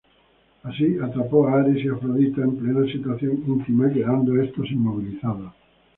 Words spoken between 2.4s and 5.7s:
en plena situación íntima, quedando estos inmovilizados.